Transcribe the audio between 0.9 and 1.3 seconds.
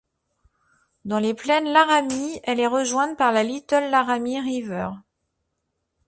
Dans